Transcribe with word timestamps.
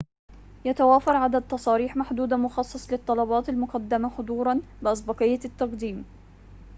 يتوافر 0.65 1.15
عدد 1.15 1.41
تصاريح 1.41 1.95
محدود 1.95 2.33
مخصص 2.33 2.91
للطلبات 2.91 3.49
المقدمة 3.49 4.09
حضوراً 4.09 4.61
بأسبقية 4.81 5.39
التقديم 5.45 6.05